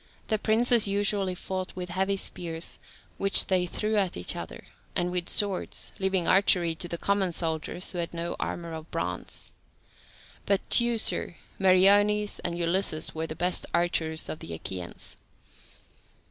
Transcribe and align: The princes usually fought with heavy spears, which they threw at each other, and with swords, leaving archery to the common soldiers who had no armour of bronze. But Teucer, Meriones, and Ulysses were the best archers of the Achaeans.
The 0.29 0.39
princes 0.39 0.87
usually 0.87 1.35
fought 1.35 1.75
with 1.75 1.89
heavy 1.89 2.17
spears, 2.17 2.79
which 3.19 3.45
they 3.45 3.67
threw 3.67 3.97
at 3.97 4.17
each 4.17 4.35
other, 4.35 4.65
and 4.95 5.11
with 5.11 5.29
swords, 5.29 5.91
leaving 5.99 6.27
archery 6.27 6.73
to 6.73 6.87
the 6.87 6.97
common 6.97 7.31
soldiers 7.33 7.91
who 7.91 7.99
had 7.99 8.11
no 8.11 8.35
armour 8.39 8.73
of 8.73 8.89
bronze. 8.89 9.51
But 10.47 10.67
Teucer, 10.71 11.35
Meriones, 11.59 12.39
and 12.39 12.57
Ulysses 12.57 13.13
were 13.13 13.27
the 13.27 13.35
best 13.35 13.67
archers 13.75 14.27
of 14.27 14.39
the 14.39 14.55
Achaeans. 14.55 15.17